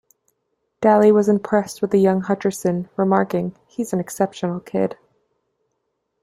Daly 0.81 1.11
was 1.11 1.29
impressed 1.29 1.79
with 1.79 1.91
the 1.91 1.99
young 1.99 2.23
Hutcherson, 2.23 2.89
remarking, 2.95 3.55
He's 3.67 3.93
an 3.93 3.99
exceptional 3.99 4.59
kid. 4.59 4.97